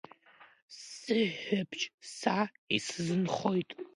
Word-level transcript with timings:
Сыҳәҳәабжь 0.83 1.83
са 2.17 2.39
исзынхоит. 2.75 3.69